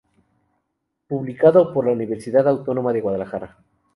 Publicado 1.07 1.71
por 1.75 1.85
la 1.85 1.91
Universidad 1.91 2.47
Autónoma 2.47 2.91
de 2.91 3.01
Guadalajara. 3.01 3.57